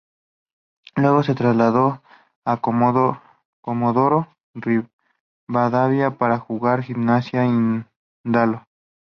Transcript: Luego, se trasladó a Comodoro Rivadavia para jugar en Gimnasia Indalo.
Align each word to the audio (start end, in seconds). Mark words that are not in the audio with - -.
Luego, 0.95 1.21
se 1.21 1.35
trasladó 1.35 2.01
a 2.43 2.57
Comodoro 2.59 4.33
Rivadavia 4.55 6.17
para 6.17 6.39
jugar 6.39 6.79
en 6.79 6.83
Gimnasia 6.85 7.45
Indalo. 8.25 8.63